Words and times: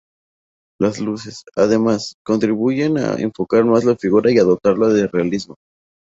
Las 0.79 0.99
luces, 0.99 1.43
además, 1.55 2.15
contribuyen 2.25 2.97
a 2.97 3.17
enfocar 3.17 3.65
más 3.65 3.83
la 3.83 3.95
figura 3.95 4.31
y 4.31 4.39
a 4.39 4.43
dotarla 4.43 4.87
de 4.87 5.05
realismo. 5.05 5.57